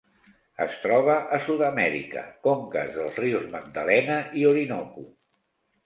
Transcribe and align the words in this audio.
Es 0.63 0.77
troba 0.85 1.17
a 1.37 1.39
Sud-amèrica: 1.49 2.25
conques 2.49 2.91
dels 2.99 3.23
rius 3.25 3.47
Magdalena 3.55 4.21
i 4.43 4.51
Orinoco. 4.55 5.11